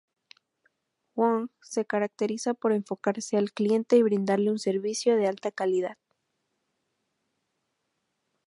[1.13, 5.99] Wong se caracteriza por enfocarse al cliente y brindarle un servicio de alta calidad.